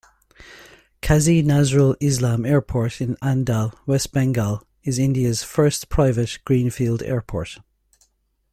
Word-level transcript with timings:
Kazi 1.03 1.43
Nazrul 1.43 1.95
Islam 1.99 2.43
Airport 2.43 3.01
in 3.01 3.15
Andal, 3.17 3.75
West 3.85 4.11
Bengal, 4.11 4.63
is 4.83 4.97
India's 4.97 5.43
first 5.43 5.89
private 5.89 6.39
greenfield 6.43 7.03
airport. 7.03 7.59